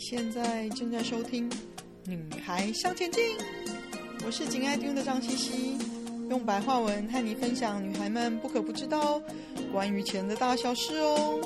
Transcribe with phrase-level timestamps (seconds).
[0.00, 1.48] 现在正在收听
[2.06, 3.22] 《女孩向前进》，
[4.24, 5.78] 我是紧爱听的张茜茜，
[6.30, 9.20] 用白话文和你分享女孩们不可不知道
[9.70, 11.38] 关于钱的大小事哦。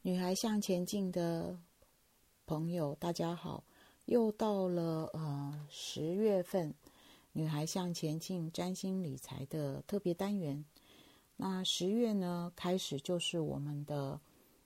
[0.00, 1.54] 女孩向前进的
[2.46, 3.62] 朋友，大家好，
[4.06, 6.72] 又到了呃十月份，
[7.32, 10.64] 女孩向前进占星理财的特别单元。
[11.44, 14.20] 那十月呢，开始就是我们的，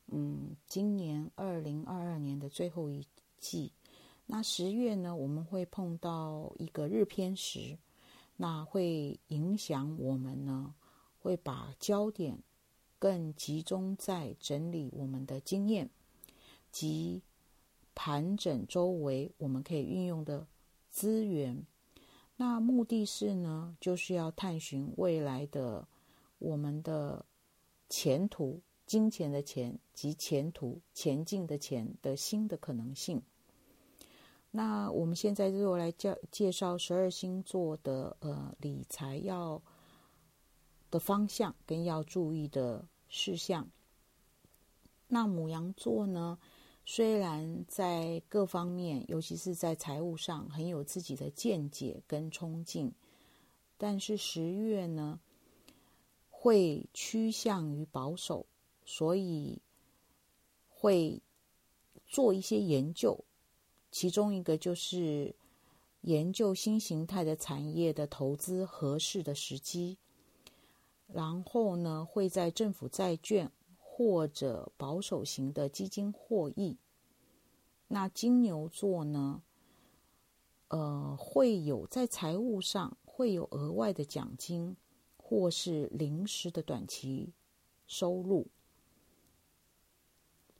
[0.09, 3.02] 嗯，今年二零二二年的最后一
[3.39, 3.73] 季。
[4.27, 7.79] 那十月呢，我们会碰到一个日偏食，
[8.37, 10.75] 那会影响我们呢，
[11.19, 12.41] 会把焦点
[12.99, 15.88] 更集中在整理我们的经验
[16.71, 17.23] 及
[17.95, 20.47] 盘整周围我们可以运用的
[20.91, 21.65] 资源。
[22.37, 25.88] 那目的是呢，就是要探寻未来的。
[26.39, 27.25] 我们的
[27.89, 33.23] 前途，金钱的钱及前途，前进的钱的新的可能性。
[34.51, 39.60] 那我们现在就来介介绍十二星座的呃理财要
[40.91, 43.69] 的方向跟要注意的事项。
[45.09, 46.38] 那母羊座呢，
[46.85, 52.93] 虽然在各方面，尤其是在财务上很有自己的见解跟冲劲，
[53.77, 55.21] 但是十月呢，
[56.47, 58.47] 会趋向于保守，
[58.85, 59.61] 所以
[60.69, 61.21] 会
[62.07, 63.25] 做一些研究，
[63.91, 65.34] 其中一个就是
[66.03, 69.99] 研究新形态的产业的投资合适的时机。
[71.09, 76.77] 然后呢，会在政府债券或者保守型的基金获益。
[77.88, 79.43] 那金牛座呢，
[80.69, 84.77] 呃，会有在财务上会有额外的奖金。
[85.28, 87.32] 或是临时的短期
[87.88, 88.47] 收入，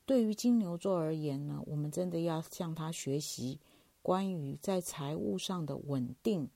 [0.05, 3.60] 对于金牛座而言呢，我们真的要向他学习
[4.03, 6.50] 关于在财务上的稳定、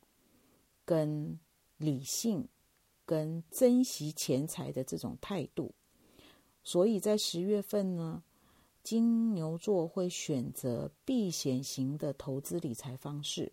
[0.84, 1.38] 跟
[1.76, 2.48] 理性、
[3.06, 5.72] 跟珍惜钱财的这种态度。
[6.64, 8.24] 所以在十月份呢，
[8.82, 13.52] 金牛座会选择避险型的投资理财方式。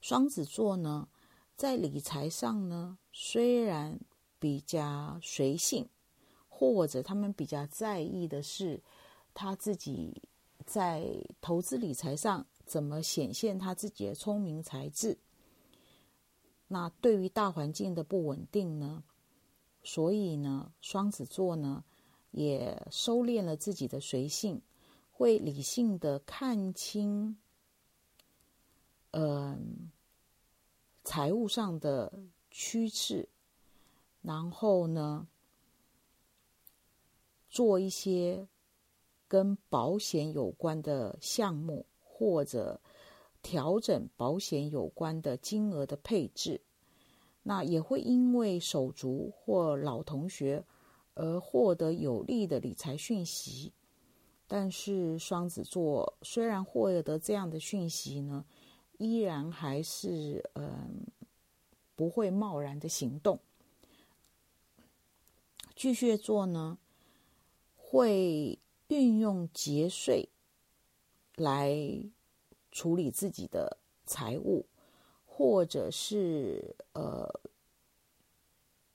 [0.00, 1.08] 双子座呢，
[1.56, 4.00] 在理财上呢，虽然
[4.40, 5.88] 比较随性，
[6.48, 8.82] 或者他们比较在意的是
[9.32, 10.22] 他自己
[10.66, 11.06] 在
[11.40, 15.16] 投资理财上怎么显现他自己的聪明才智。
[16.66, 19.04] 那对于大环境的不稳定呢，
[19.84, 21.84] 所以呢，双子座呢
[22.32, 24.60] 也收敛了自己的随性，
[25.12, 27.36] 会理性的看清，
[29.12, 29.56] 呃。
[31.14, 32.10] 财务上的
[32.50, 33.28] 趋势，
[34.22, 35.28] 然后呢，
[37.50, 38.48] 做一些
[39.28, 42.80] 跟保险有关的项目，或者
[43.42, 46.62] 调整保险有关的金额的配置。
[47.42, 50.64] 那也会因为手足或老同学
[51.12, 53.74] 而获得有利的理财讯息。
[54.46, 58.46] 但是双子座虽然获得这样的讯息呢，
[59.02, 60.88] 依然还是嗯、呃，
[61.96, 63.40] 不会贸然的行动。
[65.74, 66.78] 巨蟹座呢，
[67.76, 70.28] 会运用节税
[71.34, 71.76] 来
[72.70, 73.76] 处理自己的
[74.06, 74.64] 财务，
[75.26, 77.28] 或者是呃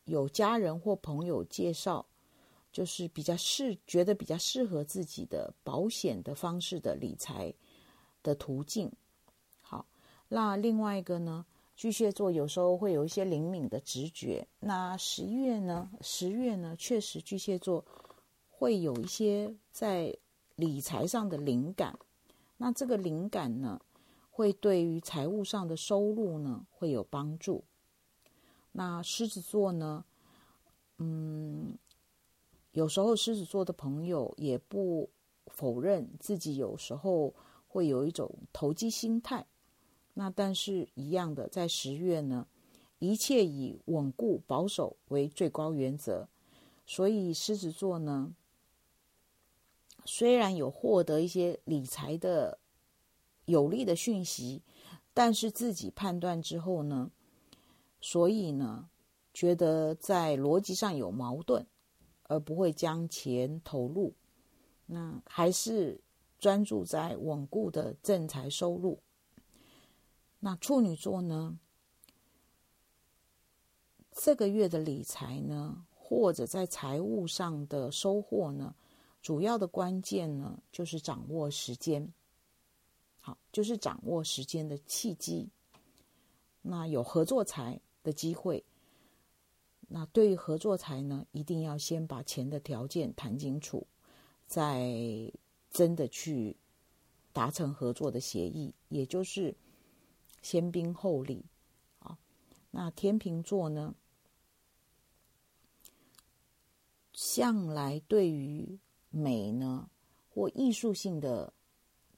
[0.05, 2.05] 有家人或朋友介绍，
[2.71, 7.53] 就是比较适觉得比较适合自己的保险的方式的理财
[8.23, 8.89] 的途径。
[10.29, 11.45] 那另外一个呢，
[11.75, 14.45] 巨蟹座有时候会有一些灵敏的直觉。
[14.59, 17.83] 那十一月呢，十月呢，确实巨蟹座
[18.49, 20.13] 会有一些在
[20.55, 21.97] 理财上的灵感。
[22.57, 23.79] 那这个灵感呢，
[24.29, 27.63] 会对于财务上的收入呢会有帮助。
[28.71, 30.03] 那狮子座呢，
[30.97, 31.77] 嗯，
[32.71, 35.09] 有时候狮子座的朋友也不
[35.45, 37.33] 否认自己有时候
[37.67, 39.45] 会有一种投机心态。
[40.19, 42.47] 那但是，一样的，在十月呢，
[42.97, 46.27] 一切以稳固保守为最高原则。
[46.87, 48.33] 所以，狮子座呢，
[50.05, 52.57] 虽然有获得一些理财的
[53.45, 54.63] 有利的讯息，
[55.13, 57.11] 但是自己判断之后呢，
[58.01, 58.89] 所以呢，
[59.31, 61.63] 觉得在逻辑上有矛盾，
[62.23, 64.15] 而不会将钱投入。
[64.87, 66.01] 那还是
[66.39, 68.97] 专注在稳固的正财收入。
[70.47, 71.59] 那处女座呢，
[74.13, 78.73] 这个月的理财呢，或者在财务上的收获呢，
[79.21, 82.13] 主要的关键呢，就是掌握时间。
[83.19, 85.49] 好，就是掌握时间的契机。
[86.61, 88.63] 那有合作财的机会，
[89.89, 93.85] 那对于合作财呢，一定要先把钱的条件谈清楚，
[94.45, 95.29] 再
[95.69, 96.55] 真的去
[97.33, 99.53] 达成合作的协议，也就是
[100.41, 101.45] 先兵后礼。
[101.99, 102.17] 啊，
[102.71, 103.95] 那天秤座呢，
[107.13, 108.79] 向来对于
[109.09, 109.89] 美呢
[110.29, 111.51] 或艺术性的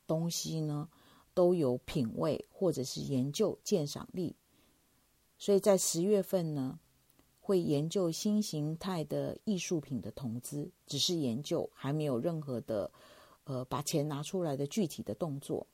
[0.06, 0.89] 东西呢，
[1.33, 4.36] 都有品味或者是研究鉴赏力，
[5.38, 6.80] 所以在十月份呢，
[7.39, 12.92] 会研究新形态的艺术品的投资，只是研究，还没有任何的
[13.45, 15.66] 呃把钱拿出来的具体的动作。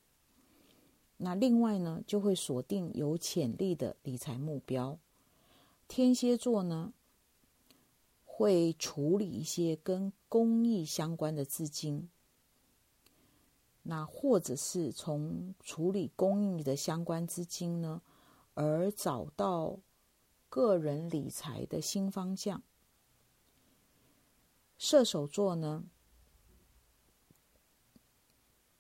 [1.18, 5.00] 那另外呢，就会锁定有潜力的理财目标。
[5.88, 6.94] 天蝎座呢，
[8.26, 12.10] 会处理一些跟公益相关的资金。
[13.84, 18.02] 那或者是从处理公益的相关资金呢，
[18.56, 19.80] 而找到
[20.50, 22.64] 个人理财的新方向。
[24.78, 25.86] 射手座呢，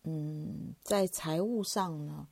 [0.05, 2.27] 嗯，在财务上呢，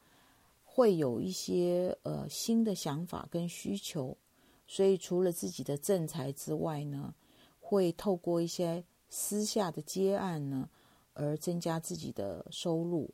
[0.64, 4.18] 会有一些呃新的想法跟需求，
[4.66, 7.14] 所以除了自己的正财之外呢，
[7.60, 10.70] 会透过一些私下的接案呢。
[11.16, 13.08] 而增加自己的收入，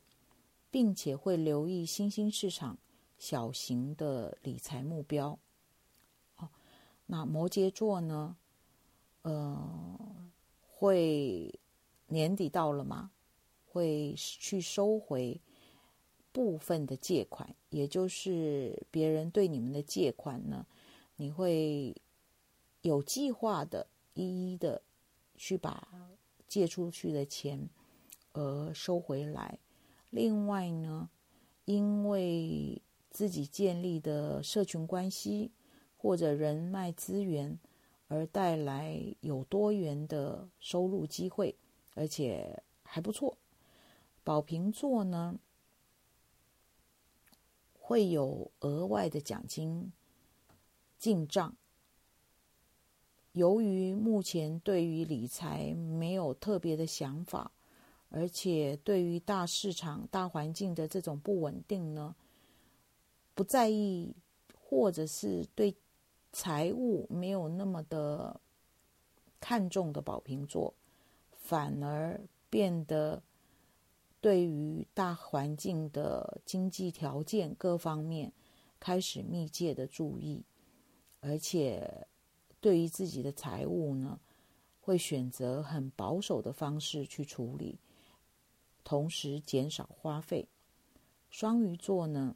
[0.70, 2.78] 并且会留意新兴市场
[3.18, 5.38] 小型的理财目标。
[6.36, 6.48] 哦，
[7.04, 8.34] 那摩羯座呢？
[9.20, 9.78] 呃，
[10.66, 11.60] 会
[12.06, 13.10] 年底到了嘛，
[13.72, 15.40] 会去收回
[16.32, 20.66] 部分的借款，也就是别人对你们的借款呢，
[21.16, 21.94] 你会
[22.82, 24.82] 有计划的一一的
[25.36, 25.88] 去把
[26.46, 27.68] 借出去的钱。
[28.32, 29.58] 而收回来。
[30.10, 31.10] 另外呢，
[31.64, 32.80] 因为
[33.10, 35.50] 自己建立的社群关系
[35.96, 37.58] 或者人脉资源，
[38.06, 41.56] 而带来有多元的收入机会，
[41.94, 43.36] 而且还不错。
[44.24, 45.38] 宝瓶座呢，
[47.78, 49.92] 会有额外的奖金
[50.98, 51.56] 进账。
[53.32, 57.52] 由于目前对于理财没有特别的想法。
[58.12, 62.12] 而且对于大市场、大环境的这种不稳定呢，
[63.36, 64.12] 不在意，
[64.60, 65.72] 或者是对
[66.32, 68.40] 财务没有那么的
[69.38, 70.74] 看重的宝瓶座，
[71.30, 73.22] 反而变得
[74.20, 78.32] 对于大环境的经济条件各方面
[78.78, 80.44] 开始密切的注意，
[81.20, 82.06] 而且
[82.60, 84.20] 对于自己的财务呢，
[84.80, 87.78] 会选择很保守的方式去处理。
[88.82, 90.48] 同时减少花费。
[91.30, 92.34] 双鱼座呢，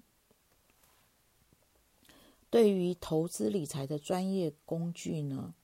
[2.48, 5.54] 对于投资理财的专业工具呢，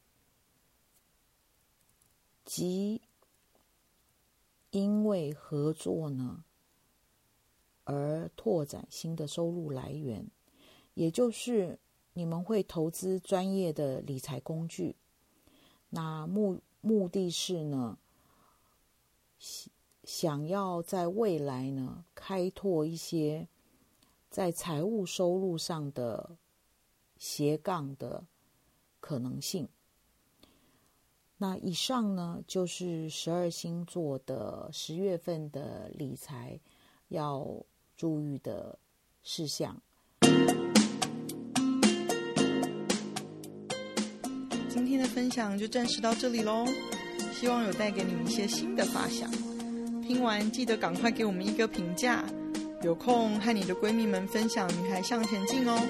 [2.44, 3.00] 即
[4.70, 6.44] 因为合作呢
[7.84, 10.30] 而拓展新的收入来源，
[10.94, 11.78] 也就是
[12.12, 14.94] 你们会投资专业的理财工具，
[15.88, 17.98] 那目目的是呢，
[20.04, 23.48] 想要在未来呢，开拓一些
[24.28, 26.36] 在财务收入上的
[27.18, 28.24] 斜杠的
[29.00, 29.68] 可能性。
[31.42, 36.60] 那以上呢，就是十二星座的十月份的理财
[37.08, 37.50] 要
[37.96, 38.78] 注意的
[39.22, 39.74] 事项。
[44.68, 46.66] 今天的分享就暂时到这里喽，
[47.32, 49.30] 希望有带给你们一些新的发想。
[50.02, 52.22] 听完记得赶快给我们一个评价，
[52.82, 55.80] 有空和你的闺蜜们分享《女孩向前进》哦。